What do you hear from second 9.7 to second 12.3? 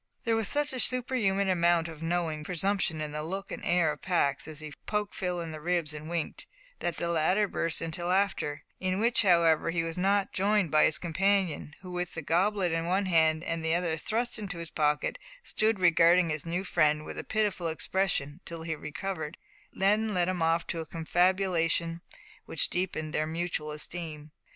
was not joined by his companion, who with the